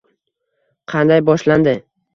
[0.95, 1.81] Qanday boshlandi?